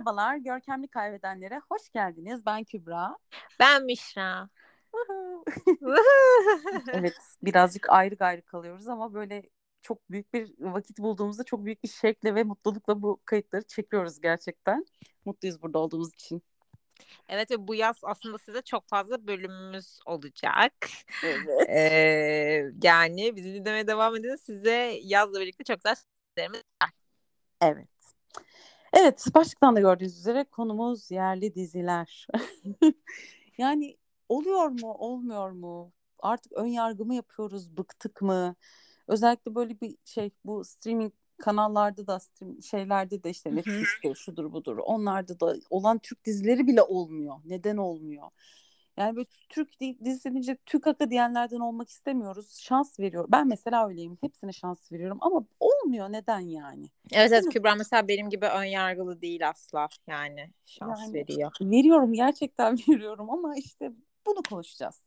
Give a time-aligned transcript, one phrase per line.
[0.00, 2.46] Merhabalar, Görkemli Kaybedenlere hoş geldiniz.
[2.46, 3.16] Ben Kübra.
[3.58, 4.48] Ben Mişra.
[6.92, 9.42] evet, birazcık ayrı gayrı kalıyoruz ama böyle
[9.82, 14.86] çok büyük bir vakit bulduğumuzda çok büyük bir şevkle ve mutlulukla bu kayıtları çekiyoruz gerçekten.
[15.24, 16.42] Mutluyuz burada olduğumuz için.
[17.28, 20.72] Evet ve bu yaz aslında size çok fazla bölümümüz olacak.
[21.24, 21.68] Evet.
[21.68, 24.36] Ee, yani bizi dinlemeye devam edin.
[24.36, 25.96] Size yazla birlikte çok güzel
[26.36, 26.90] şeylerimiz var.
[27.62, 27.99] Evet.
[28.92, 32.26] Evet, başlıktan da gördüğünüz üzere konumuz yerli diziler.
[33.58, 33.96] yani
[34.28, 35.92] oluyor mu, olmuyor mu?
[36.18, 38.54] Artık ön yargı mı yapıyoruz, bıktık mı?
[39.08, 44.78] Özellikle böyle bir şey bu streaming kanallarda da stream şeylerde de işte Netflix'te şudur budur
[44.78, 47.36] onlarda da olan Türk dizileri bile olmuyor.
[47.44, 48.28] Neden olmuyor?
[49.00, 52.58] Yani böyle Türk dizisi deyince Türk Aka diyenlerden olmak istemiyoruz.
[52.60, 53.26] Şans veriyor.
[53.28, 54.18] Ben mesela öyleyim.
[54.20, 56.12] Hepsine şans veriyorum ama olmuyor.
[56.12, 56.86] Neden yani?
[57.12, 59.88] Evet evet Kübra mesela benim gibi ön yargılı değil asla.
[60.06, 61.52] Yani şans yani, veriyor.
[61.60, 63.92] Veriyorum gerçekten veriyorum ama işte
[64.26, 65.02] bunu konuşacağız.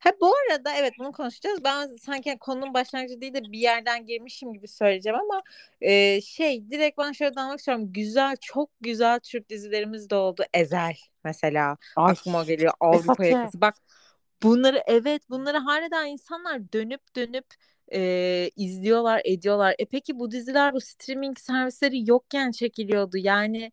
[0.00, 1.64] Ha bu arada evet bunu konuşacağız.
[1.64, 5.42] Ben sanki konunun başlangıcı değil de bir yerden girmişim gibi söyleyeceğim ama
[5.80, 7.92] e, şey direkt ben şöyle dalmak istiyorum.
[7.92, 10.44] Güzel çok güzel Türk dizilerimiz de oldu.
[10.54, 13.60] Ezel mesela Ay, aklıma geliyor Avrupa yakası.
[13.60, 13.74] Bak
[14.42, 17.46] bunları evet bunları hala insanlar dönüp dönüp
[17.92, 19.74] e, izliyorlar ediyorlar.
[19.78, 23.16] E peki bu diziler bu streaming servisleri yokken çekiliyordu.
[23.18, 23.72] Yani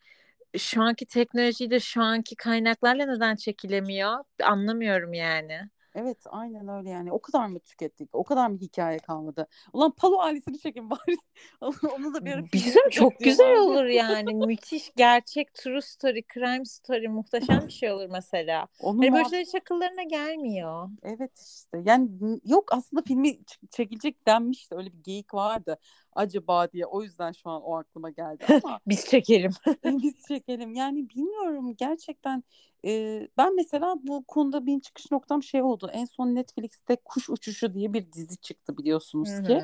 [0.58, 4.24] şu anki teknolojiyle şu anki kaynaklarla neden çekilemiyor?
[4.44, 5.70] Anlamıyorum yani.
[5.98, 7.12] Evet aynen öyle yani.
[7.12, 8.10] O kadar mı tükettik?
[8.14, 9.48] O kadar mı hikaye kalmadı?
[9.74, 11.18] Ulan Palo ailesini çekin bari.
[11.96, 14.34] Onu da bir ara Bizim çok güzel olur yani.
[14.34, 18.68] Müthiş gerçek true story, crime story muhteşem bir şey olur mesela.
[18.80, 20.90] Onu hani böyle şeyler akıllarına gelmiyor.
[21.04, 21.82] Evet işte.
[21.86, 22.10] Yani
[22.46, 23.38] yok aslında filmi
[23.72, 24.76] çekilecek denmişti.
[24.76, 25.78] Öyle bir geyik vardı
[26.18, 26.86] acaba diye.
[26.86, 28.80] O yüzden şu an o aklıma geldi ama.
[28.88, 29.52] Biz çekelim.
[29.86, 30.74] Biz çekelim.
[30.74, 32.44] Yani bilmiyorum gerçekten
[32.86, 35.90] e, ben mesela bu konuda benim çıkış noktam şey oldu.
[35.94, 39.44] En son Netflix'te Kuş Uçuşu diye bir dizi çıktı biliyorsunuz Hı-hı.
[39.44, 39.64] ki.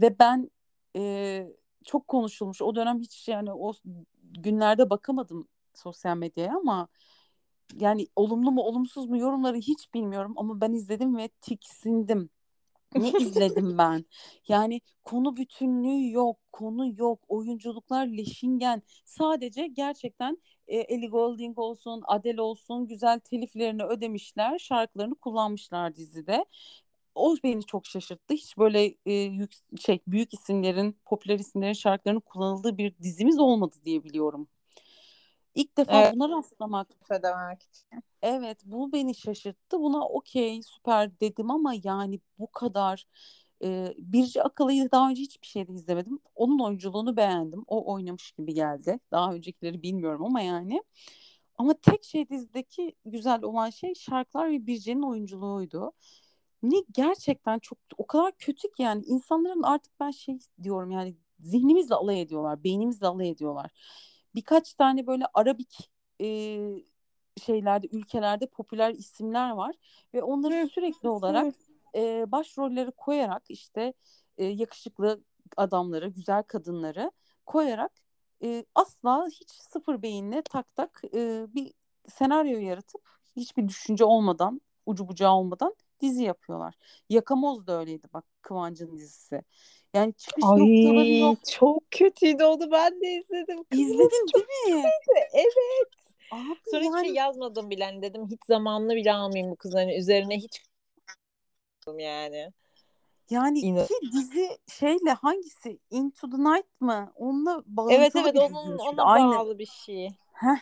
[0.00, 0.50] Ve ben
[0.96, 1.46] e,
[1.84, 2.62] çok konuşulmuş.
[2.62, 3.72] O dönem hiç yani o
[4.22, 6.88] günlerde bakamadım sosyal medyaya ama
[7.74, 12.30] yani olumlu mu olumsuz mu yorumları hiç bilmiyorum ama ben izledim ve tiksindim.
[12.94, 14.04] Ne izledim ben?
[14.48, 18.82] Yani konu bütünlüğü yok, konu yok, oyunculuklar leşingen.
[19.04, 26.44] Sadece gerçekten e, Ellie Goulding olsun, Adele olsun güzel teliflerini ödemişler, şarkılarını kullanmışlar dizide.
[27.14, 28.34] O beni çok şaşırttı.
[28.34, 34.04] Hiç böyle e, yük, şey büyük isimlerin, popüler isimlerin şarkılarının kullanıldığı bir dizimiz olmadı diye
[34.04, 34.48] biliyorum.
[35.54, 36.14] İlk defa evet.
[36.14, 36.88] buna rastlamak.
[37.10, 38.04] Demek için.
[38.22, 39.80] Evet bu beni şaşırttı.
[39.80, 43.06] Buna okey süper dedim ama yani bu kadar
[43.64, 46.18] e, Birci Akalı'yı daha önce hiçbir şeyde izlemedim.
[46.34, 47.64] Onun oyunculuğunu beğendim.
[47.66, 49.00] O oynamış gibi geldi.
[49.10, 50.82] Daha öncekileri bilmiyorum ama yani.
[51.58, 55.92] Ama tek şey dizideki güzel olan şey şarkılar ve Birce'nin oyunculuğuydu.
[56.62, 61.94] Ne gerçekten çok o kadar kötü ki yani insanların artık ben şey diyorum yani zihnimizle
[61.94, 63.70] alay ediyorlar, beynimizle alay ediyorlar.
[64.34, 66.26] Birkaç tane böyle Arabik e,
[67.42, 69.74] şeylerde ülkelerde popüler isimler var
[70.14, 71.54] ve onları sürekli olarak
[71.94, 73.94] e, başrolleri koyarak işte
[74.38, 75.20] e, yakışıklı
[75.56, 77.10] adamları, güzel kadınları
[77.46, 77.92] koyarak
[78.42, 81.72] e, asla hiç sıfır beyinle tak tak e, bir
[82.08, 86.74] senaryo yaratıp hiçbir düşünce olmadan, ucu bucağı olmadan dizi yapıyorlar.
[87.08, 89.42] Yakamoz da öyleydi bak Kıvancı'nın dizisi.
[89.94, 91.38] Yani çıkış Ay, noktaları yok.
[91.50, 93.64] Çok kötüydü onu ben de izledim.
[93.64, 94.90] Kızım, İzledin değil mi?
[95.32, 95.90] Evet.
[96.30, 96.98] Abi Sonra yani...
[96.98, 100.62] hiç şey yazmadım bile hani dedim hiç zamanını bile almayayım bu kızın hani üzerine hiç
[101.98, 102.52] yani.
[103.30, 107.12] Yani İnan- iki dizi şeyle hangisi Into the Night mı?
[107.16, 109.30] Onunla bağlantılı Evet evet bir onun ona Aynı.
[109.30, 110.08] bağlı bir şey.
[110.32, 110.60] Heh.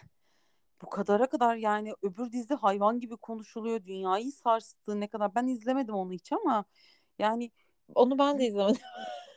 [0.82, 3.84] Bu kadara kadar yani öbür dizi hayvan gibi konuşuluyor.
[3.84, 5.34] Dünyayı sarstı ne kadar.
[5.34, 6.64] Ben izlemedim onu hiç ama
[7.18, 7.50] yani
[7.94, 8.82] onu ben de izlemedim.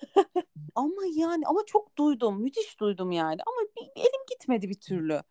[0.76, 2.42] ama yani ama çok duydum.
[2.42, 3.42] Müthiş duydum yani.
[3.48, 5.22] Ama bir, elim gitmedi bir türlü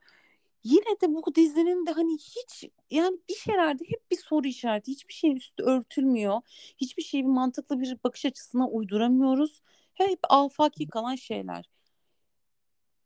[0.64, 4.90] yine de bu dizinin de hani hiç yani bir şeylerde hep bir soru işareti.
[4.90, 6.40] Hiçbir şeyin üstü örtülmüyor.
[6.76, 9.60] Hiçbir şeyi bir mantıklı bir bakış açısına uyduramıyoruz.
[9.94, 11.70] Hep afaki kalan şeyler.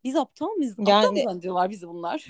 [0.05, 0.75] Biz aptal mıyız?
[0.79, 2.27] Yani, aptal mı zannediyorlar bizi bunlar?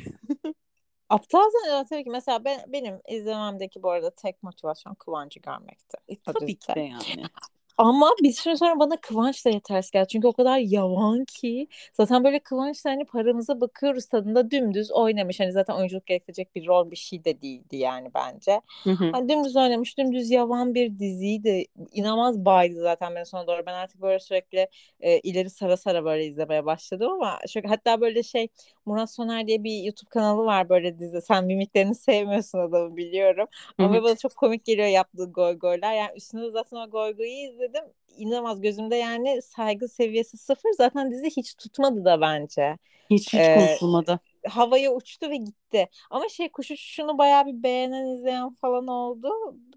[1.08, 2.10] aptal zannediyorlar tabii ki.
[2.10, 5.96] Mesela ben, benim izlememdeki bu arada tek motivasyon Kıvancı görmekti.
[6.08, 7.25] E, tabii ki de yani.
[7.79, 10.09] Ama bir süre sonra bana Kıvanç da yetersiz geldi.
[10.09, 11.69] Çünkü o kadar yavan ki.
[11.93, 15.41] Zaten böyle Kıvanç da hani paramıza bakıyoruz tadında dümdüz oynamış.
[15.41, 18.61] Hani zaten oyunculuk gerektirecek bir rol bir şey de değildi yani bence.
[18.85, 19.11] Hı hı.
[19.12, 19.99] Hani dümdüz oynamış.
[19.99, 21.65] Dümdüz yavan bir diziydi.
[21.93, 23.67] İnanılmaz baydı zaten ben sona doğru.
[23.67, 24.69] Ben artık böyle sürekli
[25.00, 28.49] e, ileri sara sara böyle izlemeye başladım ama şöyle, hatta böyle şey
[28.87, 31.20] Murat Soner diye bir YouTube kanalı var böyle dizi.
[31.23, 33.47] Sen mimiklerini sevmiyorsun adamı biliyorum.
[33.79, 35.94] Ama bana çok komik geliyor yaptığı goy goylar.
[35.94, 37.29] Yani üstüne de zaten o goy goyu
[37.64, 37.84] izledim.
[38.16, 40.70] İnanılmaz gözümde yani saygı seviyesi sıfır.
[40.72, 42.78] Zaten dizi hiç tutmadı da bence.
[43.11, 44.20] Hiç hiç Ee, konuşulmadı.
[44.49, 45.88] havaya uçtu ve gitti.
[46.11, 49.31] Ama şey kuş uçuşunu bayağı bir beğenen izleyen falan oldu.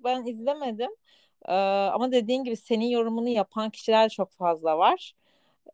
[0.03, 0.91] Ben izlemedim.
[1.47, 1.53] Ee,
[1.93, 5.13] ama dediğin gibi senin yorumunu yapan kişiler çok fazla var.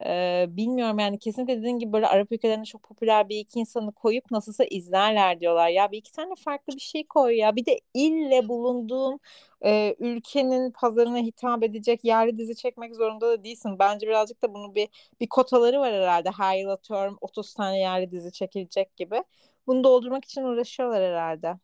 [0.06, 4.32] Ee, bilmiyorum yani kesinlikle dediğin gibi böyle Arap ülkelerinde çok popüler bir iki insanı koyup
[4.32, 5.70] nasılsa izlerler diyorlar.
[5.70, 7.56] Ya bir iki tane farklı bir şey koy ya.
[7.56, 9.20] Bir de ille bulunduğun
[9.66, 13.80] e, ülkenin pazarına hitap edecek yerli dizi çekmek zorunda da değilsin.
[13.80, 14.90] Bence birazcık da bunun bir
[15.22, 16.32] bir kotaları var herhalde.
[16.32, 19.24] Her yıl atıyorum 30 tane yerli dizi çekilecek gibi.
[19.68, 21.60] Bunu doldurmak için uğraşıyorlar herhalde.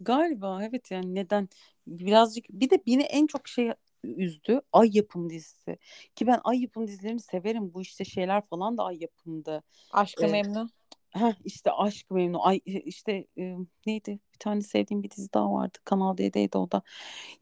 [0.00, 1.48] Galiba evet yani neden
[1.86, 3.72] birazcık bir de beni en çok şey
[4.04, 5.78] üzdü Ay Yapım dizisi
[6.16, 9.62] ki ben Ay Yapım dizilerini severim bu işte şeyler falan da Ay Yapım'dı
[9.92, 10.68] Aşkı ee, Memnu.
[11.12, 13.56] Heh, işte Aşk Memnu Ay işte e,
[13.86, 16.82] neydi bir tane sevdiğim bir dizi daha vardı Kanal D'deydi o da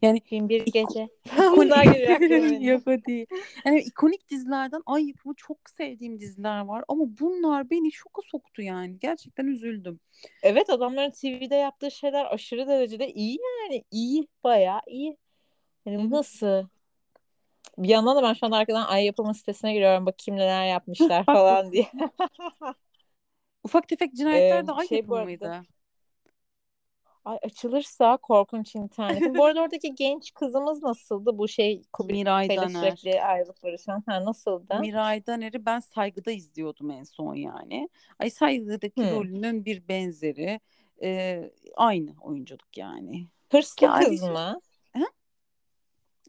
[0.01, 1.09] yani Bin bir gece.
[1.37, 3.27] Bunlar geliyor değil
[3.65, 8.99] yani ikonik dizilerden Ay Yapım'ı çok sevdiğim diziler var ama bunlar beni şoka soktu yani
[8.99, 9.99] gerçekten üzüldüm
[10.43, 13.83] Evet adamların TV'de yaptığı şeyler aşırı derecede iyi yani.
[13.91, 15.17] iyi bayağı iyi.
[15.85, 16.65] Bu evet nasıl?
[17.77, 21.71] Bir yandan da ben şu an arkadan ay yapımı sitesine giriyorum bakayım neler yapmışlar falan
[21.71, 21.87] diye.
[23.63, 25.63] Ufak tefek cinayetler Ee, de Ay şey Yapım arada mıydı?
[27.25, 29.37] ay açılırsa korkunç internetim.
[29.37, 31.37] Bu arada oradaki genç kızımız nasıldı?
[31.37, 32.69] Bu şey Miray Daner.
[32.69, 34.03] sürekli ayrılıp barışan.
[34.05, 34.75] Ha nasıldı?
[34.79, 37.89] Miray Daner'i ben Saygı'da izliyordum en son yani.
[38.19, 39.09] Ay Saygı'daki Hmm.
[39.09, 40.59] rolünün bir benzeri.
[41.03, 43.27] Ee, aynı oyunculuk yani.
[43.51, 44.61] Hırslı Yani kız mı?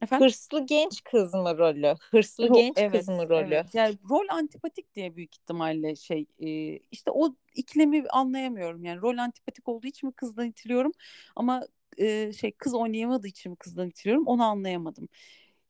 [0.02, 0.28] Efendim?
[0.28, 1.94] Hırslı genç kız mı rolü?
[2.10, 3.64] Hırslı Ro- genç evet, kız mı rolü?
[3.64, 3.75] evet.
[3.75, 6.46] Yani rol antipatik diye büyük ihtimalle şey e,
[6.90, 8.84] işte o ikilemi anlayamıyorum.
[8.84, 10.93] Yani rol antipatik olduğu için mi kızdan itiliyorum
[11.37, 11.62] ama
[11.99, 15.08] e, şey kız oynayamadığı için mi kızdan itiliyorum onu anlayamadım.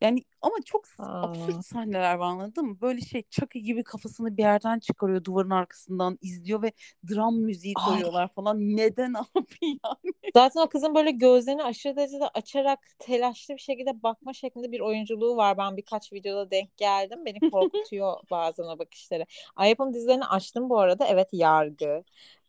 [0.02, 1.22] Yani ama çok Aa.
[1.22, 2.80] absürt sahneler var anladın mı?
[2.80, 6.72] Böyle şey Chucky gibi kafasını bir yerden çıkarıyor duvarın arkasından izliyor ve
[7.10, 7.84] dram müziği Ay.
[7.84, 8.58] koyuyorlar falan.
[8.58, 10.14] Neden abi yani?
[10.34, 15.36] Zaten o kızın böyle gözlerini aşırı derecede açarak telaşlı bir şekilde bakma şeklinde bir oyunculuğu
[15.36, 15.58] var.
[15.58, 17.24] Ben birkaç videoda denk geldim.
[17.24, 19.26] Beni korkutuyor bazen o bakışları.
[19.56, 21.06] Ay yapım dizilerini açtım bu arada.
[21.06, 22.04] Evet yargı,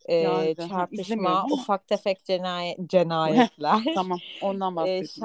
[0.10, 5.24] e, çarpışma, ufak tefek cinayet, cinayetler, tamam ondan e, bahsettim.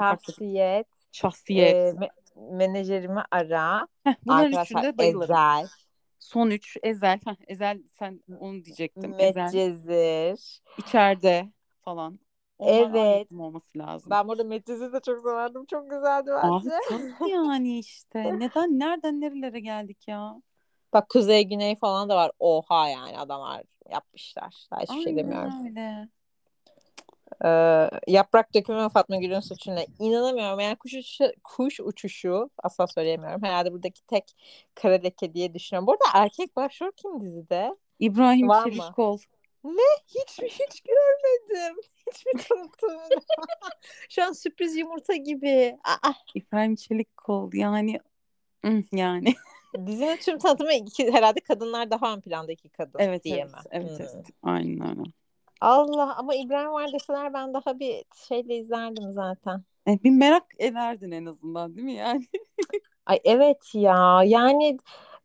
[1.11, 2.11] Şahsiyet, e, me-
[2.57, 5.35] menajerimi ara, Heh, bunların üçünde bayılırım.
[5.35, 5.67] Ezel,
[6.19, 7.19] Son üç Ezel.
[7.25, 9.15] Heh, Ezel sen onu diyecektim.
[9.17, 10.61] Medcezir.
[10.77, 11.49] içeride
[11.81, 12.19] falan.
[12.59, 13.31] Onlar Evet.
[13.39, 14.11] olması lazım.
[14.11, 15.65] Ben burada Medcezir'i de çok severdim.
[15.65, 16.79] Çok güzeldi Abi bence.
[16.89, 18.19] tabii yani işte.
[18.39, 20.41] Neden nereden nerelere geldik ya?
[20.93, 22.31] Bak Kuzey Güney falan da var.
[22.39, 24.67] Oha yani adamlar yapmışlar.
[24.71, 25.51] Daha hiçbir şey demiyorum.
[25.51, 26.09] Aynen öyle.
[27.45, 29.85] Ee, yaprak dökümü Fatma Gül'ün suçu ne?
[29.99, 30.59] İnanamıyorum.
[30.59, 33.43] Yani kuş uçuşu, kuş uçuşu asla söyleyemiyorum.
[33.43, 34.35] Herhalde buradaki tek
[34.75, 35.87] kara leke diye düşünüyorum.
[35.87, 37.75] Bu arada erkek başrol kim dizide?
[37.99, 38.71] İbrahim Var mı?
[38.71, 39.17] Çelikkol.
[40.07, 41.77] Hiç hiç görmedim.
[42.11, 43.09] Hiçbir tanıtımını.
[44.09, 45.77] Şu an sürpriz yumurta gibi.
[45.83, 47.99] Aa, İbrahim Çelikkol yani
[48.91, 49.35] yani.
[49.85, 53.51] dizinin tüm tanıtımı iki, herhalde kadınlar daha ön planda iki kadın Evet diye evet.
[53.51, 53.59] mi?
[53.71, 54.05] Evet Hmm.
[54.05, 54.27] evet.
[54.43, 55.11] Aynen öyle.
[55.61, 59.63] Allah ama İbrahim var deseler ben daha bir şeyle izlerdim zaten.
[59.87, 62.27] E, bir merak ederdin en azından değil mi yani?
[63.05, 64.77] Ay evet ya yani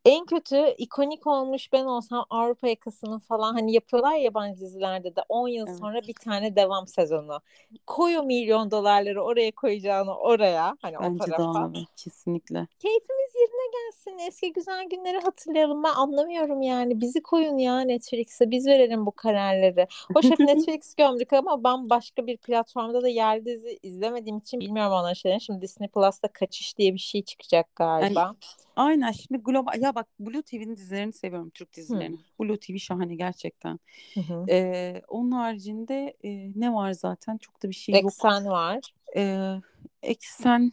[0.05, 5.21] en kötü ikonik olmuş ben olsam Avrupa yakasının falan hani yapıyorlar ya yabancı dizilerde de
[5.29, 5.81] 10 yıl Evet.
[5.81, 7.41] sonra bir tane devam sezonu.
[7.87, 11.43] Koy o milyon dolarları oraya koyacağını oraya hani o Bence de tarafa.
[11.43, 11.87] abi.
[11.97, 12.67] Kesinlikle.
[12.79, 13.33] Keyfimiz
[13.75, 14.19] gelsin.
[14.27, 15.85] Eski güzel günleri hatırlayalım.
[15.85, 17.01] Ben anlamıyorum yani.
[17.01, 18.51] Bizi koyun ya Netflix'e.
[18.51, 19.87] Biz verelim bu kararları.
[20.15, 24.93] Hoş hep Netflix gömdük ama ben başka bir platformda da yerli dizi izlemediğim için bilmiyorum
[24.93, 25.41] ona şeyleri.
[25.41, 28.35] Şimdi Disney Plus'ta Kaçış diye bir şey çıkacak galiba.
[28.77, 32.19] Aynen şimdi global ya bak Blue TV'nin dizilerini seviyorum Türk dizilerini.
[32.41, 33.81] Blue TV şahane gerçekten.
[34.15, 34.45] Hı hı.
[34.49, 38.05] Ee, onun haricinde e, ne var zaten çok da bir şey yok.
[38.05, 38.81] Eksen var.
[39.17, 39.55] Ee,
[40.03, 40.73] eksen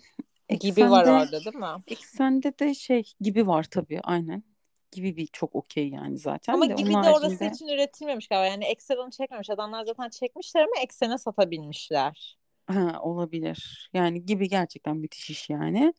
[0.59, 1.83] Gibi var eksende orada değil mi?
[1.87, 4.43] eksende de şey gibi var tabii aynen.
[4.91, 8.45] Gibi bir çok okey yani zaten Ama de gibi de orası haricinde için üretilmemiş galiba.
[8.45, 9.49] Yani Eksen onu çekmemiş.
[9.49, 12.37] Adamlar zaten çekmişler ama Eksen'e satabilmişler.
[12.67, 13.89] ha, olabilir.
[13.93, 15.93] Yani gibi gerçekten müthiş iş yani.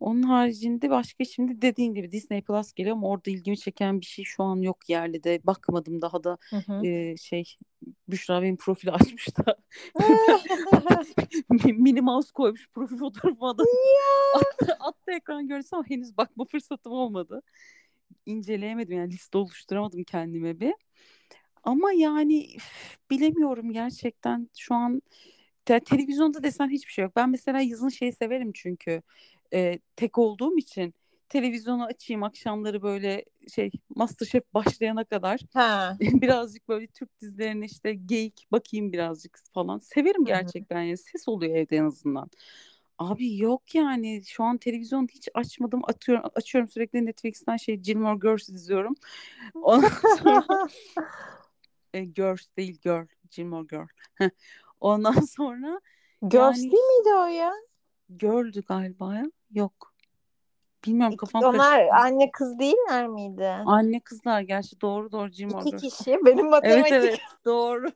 [0.00, 4.24] Onun haricinde başka şimdi dediğin gibi Disney Plus geliyor ama orada ilgimi çeken bir şey
[4.24, 5.40] şu an yok yerli de.
[5.44, 6.86] Bakmadım daha da Hı hı.
[6.86, 7.44] e, şey
[8.08, 9.56] Büşra benim profili açmış da
[11.72, 13.62] Minnie Mouse koymuş profil fotoğrafıma da
[14.34, 17.42] attı, attı ekran ama henüz bakma fırsatım olmadı.
[18.26, 20.74] İnceleyemedim yani liste oluşturamadım kendime bir.
[21.62, 25.02] Ama yani üf, bilemiyorum gerçekten şu an
[25.64, 27.16] te- televizyonda desen hiçbir şey yok.
[27.16, 29.02] Ben mesela yazın şeyi severim çünkü
[29.52, 30.94] e, tek olduğum için
[31.28, 33.24] televizyonu açayım akşamları böyle
[33.54, 35.96] şey Masterchef başlayana kadar Ha.
[36.00, 39.78] birazcık böyle Türk dizilerine işte geyik bakayım birazcık falan.
[39.78, 42.30] Severim gerçekten yani ses oluyor evde en azından.
[42.98, 48.48] Abi yok yani şu an televizyon hiç açmadım atıyorum açıyorum sürekli Netflix'ten şey Gilmore Girls
[48.48, 48.94] izliyorum.
[49.54, 49.88] Ondan
[50.18, 50.46] sonra
[51.94, 53.88] e, Girls değil Girl Gilmore Girl.
[54.80, 55.80] Ondan sonra
[56.22, 57.52] Girls yani değil miydi o ya?
[58.18, 59.30] Girl'dü galiba ya.
[59.50, 59.94] Yok.
[60.86, 61.94] Bilmiyorum kafam Onlar karıştı.
[61.96, 63.48] anne kız değiller miydi?
[63.66, 66.18] Anne kızlar gerçi doğru doğru Gilmore İki kişi.
[66.24, 67.92] Benim Evet matematik evet doğru.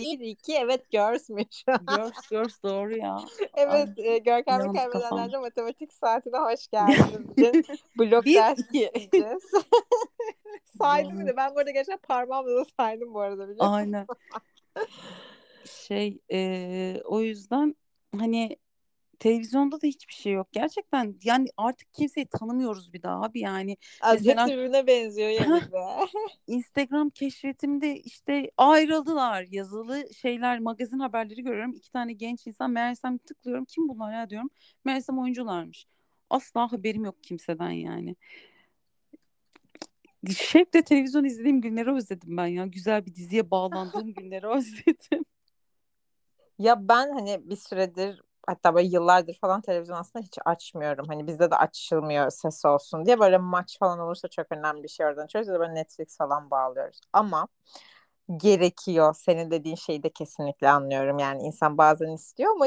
[0.00, 1.64] bir iki evet girlsmüş.
[1.88, 3.16] Girls Girls doğru ya.
[3.54, 4.72] evet Ay, e, yandı kafam.
[4.74, 7.12] kaybedenlerde matematik saatine hoş geldiniz.
[7.36, 7.64] Bugün
[7.98, 9.50] blok Bir, ders işleyeceğiz.
[10.78, 11.26] saydım Yani.
[11.26, 11.36] de.
[11.36, 13.74] Ben bu arada gerçekten parmağımla da saydım bu arada biliyor musun?
[13.74, 14.06] Aynen.
[15.64, 17.76] Şey e, o yüzden
[18.18, 18.56] hani
[19.20, 20.48] televizyonda da hiçbir şey yok.
[20.52, 23.76] Gerçekten yani artık kimseyi tanımıyoruz bir daha abi yani.
[24.00, 26.06] Az Mesela- birbirine benziyor ya bir de.
[26.46, 31.72] Instagram keşfetimde işte ayrıldılar yazılı şeyler magazin haberleri görüyorum.
[31.74, 34.50] İki tane genç insan meğersem tıklıyorum kim bunlar ya diyorum.
[34.84, 35.86] Meğersem oyuncularmış.
[36.30, 38.16] Asla haberim yok kimseden yani.
[40.36, 42.66] Şevkle televizyon izlediğim günleri özledim ben ya.
[42.66, 45.24] Güzel bir diziye bağlandığım günleri özledim.
[46.58, 51.06] Ya ben hani bir süredir hatta böyle yıllardır falan televizyon aslında hiç açmıyorum.
[51.08, 53.20] Hani bizde de açılmıyor ses olsun diye.
[53.20, 57.00] Böyle maç falan olursa çok önemli bir şey oradan açıyoruz ya böyle Netflix falan bağlıyoruz.
[57.12, 57.48] Ama
[58.36, 59.14] gerekiyor.
[59.14, 61.18] Senin dediğin şeyi de kesinlikle anlıyorum.
[61.18, 62.66] Yani insan bazen istiyor ama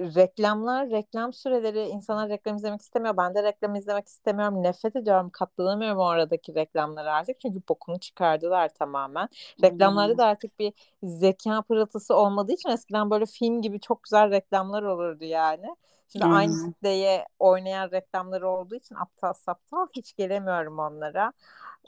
[0.00, 3.16] reklamlar, reklam süreleri insanlar reklam izlemek istemiyor.
[3.16, 4.62] Ben de reklam izlemek istemiyorum.
[4.62, 5.30] Nefret ediyorum.
[5.30, 7.40] Katlanamıyorum o aradaki reklamlara artık.
[7.40, 9.28] Çünkü bokunu çıkardılar tamamen.
[9.62, 14.82] Reklamlarda da artık bir zeka pırıltısı olmadığı için eskiden böyle film gibi çok güzel reklamlar
[14.82, 15.66] olurdu yani.
[16.12, 16.32] Şimdi Hmm.
[16.34, 21.32] aynı kitleye oynayan reklamları olduğu için aptal saptal hiç gelemiyorum onlara.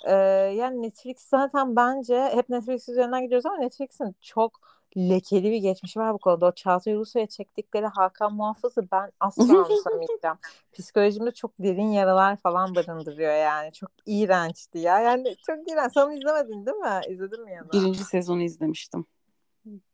[0.06, 0.12] Ee,
[0.56, 4.60] yani Netflix zaten bence hep Netflix üzerinden gidiyoruz ama Netflix'in çok
[4.96, 6.46] lekeli bir geçmişi var bu konuda.
[6.46, 10.38] O Çağatay Ulusoy'a çektikleri Hakan Muhafız'ı ben asla unutamayacağım.
[10.72, 13.72] Psikolojimde çok derin yaralar falan barındırıyor yani.
[13.72, 14.98] Çok iğrençti ya.
[15.00, 15.92] Yani çok iğrenç.
[15.92, 17.00] Sen izlemedin değil mi?
[17.08, 17.72] İzledin mi ya da?
[17.72, 19.06] Birinci sezonu izlemiştim.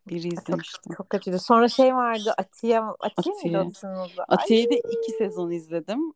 [0.09, 0.95] Biri Çok, izlemiştim.
[0.97, 1.39] çok kötüydü.
[1.39, 3.93] Sonra şey vardı Atiye, Atiye miydi Atiye.
[3.93, 6.13] Ay, Atiye'yi de iki sezon izledim.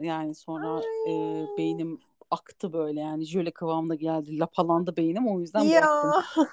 [0.00, 1.12] Yani sonra e,
[1.58, 4.38] beynim aktı böyle yani jöle kıvamına geldi.
[4.38, 6.10] Lapalandı beynim o yüzden bıraktım.
[6.10, 6.46] Ya.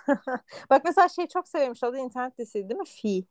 [0.69, 1.83] Bak mesela şey çok sevmiş.
[1.83, 2.85] O da internet dizisi değil mi?
[2.85, 3.25] Fi.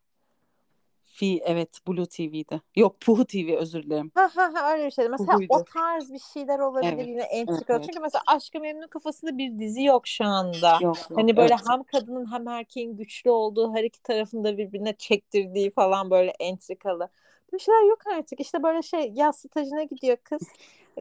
[1.14, 2.61] Fi evet Blue TV'de.
[2.76, 4.11] Yok Puhu TV özür dilerim.
[4.14, 5.09] Ha ha ha öyle bir şey.
[5.09, 5.52] Mesela Buydu.
[5.54, 7.76] o tarz bir şeyler olabilir Evet, yine evet, entrikalı.
[7.76, 7.87] evet.
[7.87, 10.73] Çünkü mesela Aşk-ı Memnu kafasında bir dizi yok şu anda.
[10.73, 11.18] Yok yok.
[11.18, 11.68] Hani böyle evet.
[11.68, 17.09] hem kadının hem erkeğin güçlü olduğu her iki tarafında birbirine çektirdiği falan böyle entrikalı.
[17.52, 18.40] Bir şeyler yok artık.
[18.40, 20.42] İşte böyle şey yaz stajına gidiyor kız.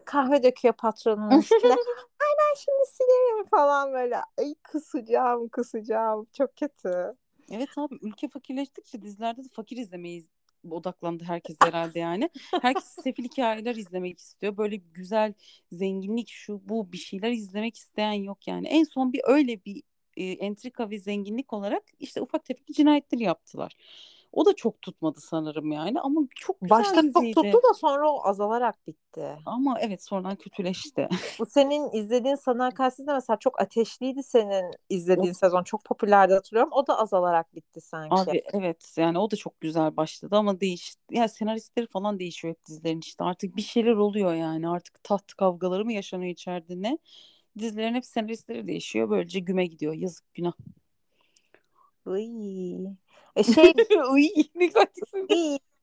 [0.04, 1.72] Kahve döküyor patronun üstüne.
[2.24, 4.16] Ay ben şimdi silerim falan böyle.
[4.38, 6.26] Ay kusacağım kusacağım.
[6.32, 7.14] Çok kötü.
[7.50, 10.24] Evet abi ülke fakirleştikçe dizilerde de fakir izlemeyi
[10.70, 12.30] odaklandı herkes herhalde yani.
[12.62, 14.56] Herkes sefil hikayeler izlemek istiyor.
[14.56, 15.34] Böyle güzel
[15.72, 18.68] zenginlik şu bu bir şeyler izlemek isteyen yok yani.
[18.68, 19.82] En son bir öyle bir
[20.16, 23.76] e, entrika ve zenginlik olarak işte ufak tefek cinayetleri yaptılar.
[24.34, 27.34] O da çok tutmadı sanırım yani ama çok güzel Başta çok diziydi.
[27.34, 29.36] tuttu da sonra o azalarak bitti.
[29.46, 31.08] Ama evet sonradan kötüleşti.
[31.38, 35.62] Bu senin izlediğin Sadakatsiz de mesela çok ateşliydi senin izlediğin sezon.
[35.62, 36.72] Çok popülerdi hatırlıyorum.
[36.72, 38.14] O da azalarak bitti sanki.
[38.14, 41.00] Abi evet yani o da çok güzel başladı ama değişti.
[41.10, 43.24] Ya senaristleri falan değişiyor hep dizilerin işte.
[43.24, 44.68] Artık bir şeyler oluyor yani.
[44.68, 46.98] Artık taht kavgaları mı yaşanıyor içeride ne?
[47.58, 49.10] Dizilerin hep senaristleri değişiyor.
[49.10, 49.94] Böylece güme gidiyor.
[49.94, 50.52] Yazık günah.
[52.06, 52.86] Iy.
[53.36, 53.72] E şey
[54.12, 54.70] Uy ne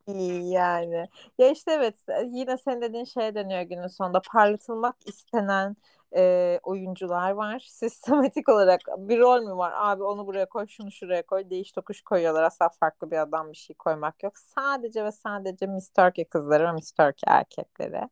[0.07, 1.05] iyi yani.
[1.37, 4.21] Ya işte evet yine senin dediğin şeye dönüyor günün sonunda.
[4.31, 5.75] Parlatılmak istenen
[6.15, 7.59] e, oyuncular var.
[7.59, 9.73] Sistematik olarak bir rol mü var?
[9.75, 11.49] Abi onu buraya koy, şunu şuraya koy.
[11.49, 12.43] Değiş tokuş koyuyorlar.
[12.43, 14.37] Asla farklı bir adam bir şey koymak yok.
[14.37, 18.09] Sadece ve sadece Miss Turkey kızları ve Miss Turkey erkekleri.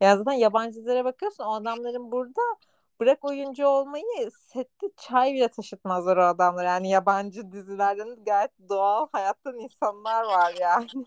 [0.00, 2.42] Ya zaten yabancı dizilere bakıyorsun o adamların burada
[3.00, 6.64] bırak oyuncu olmayı sette çay bile taşıtmazlar o adamlar.
[6.64, 10.86] Yani yabancı dizilerden gayet doğal hayattan insanlar var yani.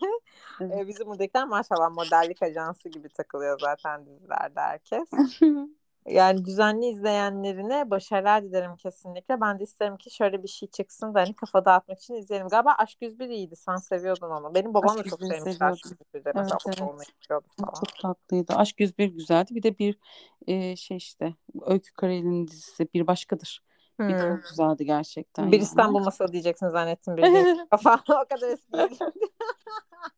[0.60, 5.10] Ee, bizim buradakiler maşallah modellik ajansı gibi takılıyor zaten dizilerde herkes.
[6.10, 9.40] Yani düzenli izleyenlerine başarılar dilerim kesinlikle.
[9.40, 12.48] Ben de isterim ki şöyle bir şey çıksın da hani kafa dağıtmak için izleyelim.
[12.48, 13.56] Galiba Aşk 101 iyiydi.
[13.56, 14.54] Sen seviyordun onu.
[14.54, 16.06] Benim babam Aşk da çok 101'i sevmişti Aşk seviyordum.
[16.14, 16.32] 101'de.
[16.34, 16.90] Mesela Evet, evet.
[17.30, 17.74] onu falan.
[17.74, 18.54] Çok tatlıydı.
[18.54, 19.54] Aşk 101 güzeldi.
[19.54, 19.98] Bir de bir
[20.46, 21.34] e, şey işte
[21.66, 23.62] Öykü Karayel'in dizisi Bir Başkadır.
[24.00, 24.40] Bir de o Hmm.
[24.50, 25.62] güzeldi gerçekten Bir yani.
[25.62, 27.68] İstanbul Masalı diyeceksin zannettim bir.
[27.70, 28.58] Kafam o kadar.
[28.72, 29.08] Hmm.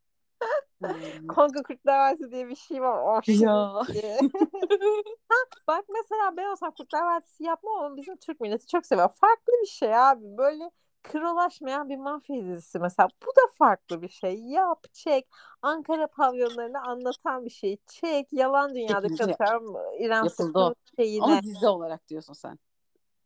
[1.27, 3.03] Kongo Kurtlar Vadisi diye bir şey var.
[3.03, 3.81] Oh, Ya.
[3.93, 4.19] iyi.
[5.67, 9.09] Bak mesela ben olsam Kurtlar Vadisi yapmam ama bizim Türk milleti çok seviyor.
[9.09, 10.37] Farklı bir şey abi.
[10.37, 10.71] Böyle
[11.03, 13.09] kırılaşmayan bir mafya dizisi mesela.
[13.25, 14.39] Bu da farklı bir şey.
[14.39, 15.27] Yap, çek.
[15.61, 17.77] Ankara pavyonlarını anlatan bir şey.
[17.87, 18.33] Çek.
[18.33, 20.73] Yalan dünyadaki Çekilince atıyorum İrem yapıldı o.
[20.99, 21.23] Şeyine.
[21.23, 22.59] Ama dizi olarak diyorsun sen.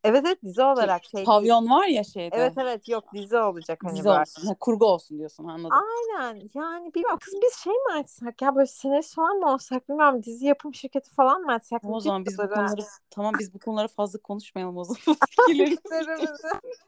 [0.06, 1.24] Evet evet dizi olarak şey.
[1.24, 2.36] Pavyon var ya şeyde.
[2.36, 4.48] Evet evet yok dizi olacak hani Dizi olsun.
[4.48, 5.78] Ha, kurgu olsun diyorsun anladım.
[5.78, 10.24] Aynen yani bilmiyorum kız biz şey mi açsak ya böyle senarist falan mı olsak bilmiyorum
[10.24, 13.88] dizi yapım şirketi falan mı açsak o zaman biz bu konuları tamam biz bu konuları
[13.88, 15.18] fazla konuşmayalım o zaman.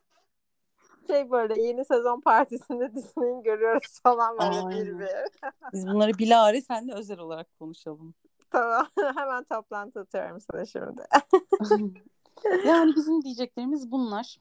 [1.07, 4.85] Şey böyle yeni sezon partisinde Disney'in görüyoruz falan böyle Aynen.
[4.85, 5.07] bir bir.
[5.73, 8.13] biz bunları bilahare seninle özel olarak konuşalım.
[8.51, 11.01] Tamam hemen toplantı atıyorum sana şimdi.
[12.65, 14.37] Yani bizim diyeceklerimiz bunlar.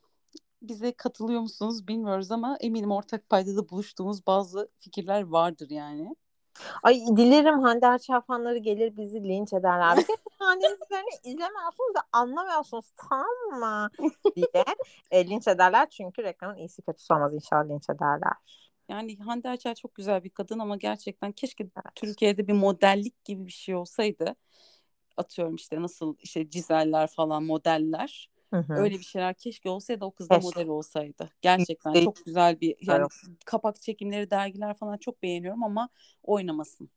[0.62, 6.16] Bize katılıyor musunuz bilmiyoruz ama eminim ortak paydada buluştuğumuz bazı fikirler vardır yani.
[6.82, 9.96] Ay dilerim Hande Erçel fanları gelir bizi linç ederler.
[9.96, 10.06] Bir
[10.38, 13.90] Hande'nin dizilerini izlemiyorsunuz da anlamıyorsunuz tamam mı?
[14.36, 14.64] diye
[15.10, 15.90] e, linç ederler.
[15.90, 18.32] Çünkü reklamın iyisi kötüsü olmaz inşallah linç ederler.
[18.88, 21.94] Yani Hande Erçel çok güzel bir kadın ama gerçekten keşke Evet.
[21.94, 24.36] Türkiye'de bir modellik gibi bir şey olsaydı.
[25.16, 28.30] Atıyorum işte nasıl işte cizeller falan modeller.
[28.52, 28.74] Hı hı.
[28.74, 31.30] Öyle bir şeyler keşke olsaydı o kız da model olsaydı.
[31.42, 33.08] Gerçekten çok güzel bir yani
[33.44, 35.88] kapak çekimleri dergiler falan çok beğeniyorum ama
[36.22, 36.90] oynamasın.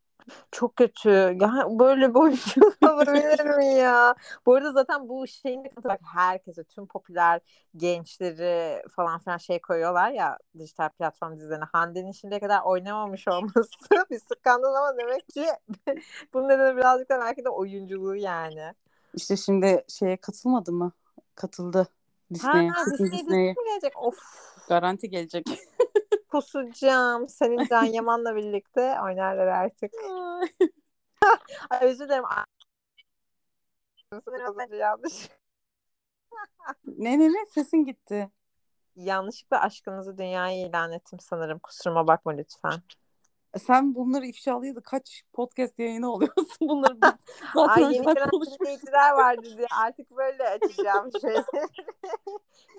[0.52, 1.10] Çok kötü.
[1.10, 4.16] Ya böyle bir oyuncu olabilir mi ya?
[4.46, 7.42] Bu arada zaten bu şeyin de bak herkese tüm popüler
[7.76, 11.66] gençleri falan filan şey koyuyorlar ya dijital platform dizilerine.
[11.72, 13.70] Hande'nin şimdiye kadar oynamamış olması
[14.12, 15.46] bir skandal ama demek ki
[16.34, 18.74] bunun nedeni birazcık da belki de oyunculuğu yani.
[19.14, 20.92] İşte şimdi şeye katılmadı mı?
[21.36, 21.88] Katıldı
[22.34, 22.70] Disney'e.
[22.70, 24.04] Ha, Disney dizisi Disney'e mi gelecek?
[24.04, 24.18] Of
[24.70, 25.46] garanti gelecek.
[26.30, 27.30] Kusacağım.
[27.30, 29.92] Senin Can Yaman'la birlikte oynarlar artık.
[31.70, 32.24] Ay, özür dilerim.
[34.12, 35.30] Biraz önce yanlış.
[36.98, 38.30] ne ne ne sesin gitti.
[38.96, 41.60] Yanlışlıkla aşkınızı dünyaya ilan ettim sanırım.
[41.60, 42.82] Kusuruma bakma lütfen.
[43.54, 46.98] E Sen bunları ifşalayalı kaç podcast yayını oluyorsun bunları
[47.56, 51.68] zaten Ay yeni gelen dinleyiciler vardı diye artık böyle açacağım şeyleri.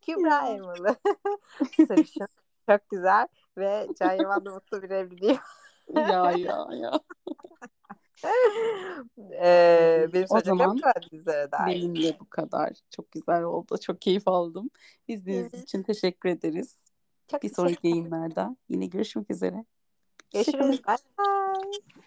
[0.02, 0.96] Kübra Elmalı.
[1.88, 2.28] Sarışın.
[2.68, 3.26] Çok güzel.
[3.58, 5.38] Ve Can Yaman'la mutlu bir evliliği.
[5.94, 7.00] ya ya ya.
[9.32, 10.80] ee, benim O zaman.
[11.66, 12.72] Benim de bu kadar.
[12.90, 13.78] Çok güzel oldu.
[13.80, 14.70] Çok keyif aldım.
[15.08, 15.64] İzlediğiniz Evet.
[15.64, 16.76] için teşekkür ederiz.
[17.28, 19.64] Çok Bir sonraki yayınlarda yine görüşmek üzere.
[20.32, 20.82] Görüşürüz.
[20.86, 21.99] Bye bye.